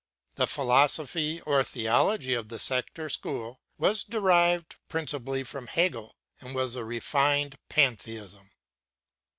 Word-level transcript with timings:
The 0.35 0.47
philosophy 0.47 1.41
or 1.41 1.63
theology 1.63 2.33
of 2.33 2.49
the 2.49 2.57
sect 2.57 2.97
or 2.97 3.07
school 3.07 3.61
was 3.77 4.03
derived 4.03 4.77
principally 4.89 5.43
from 5.43 5.67
Hegel, 5.67 6.15
and 6.39 6.55
was 6.55 6.75
a 6.75 6.83
refined 6.83 7.59
Pantheism. 7.69 8.49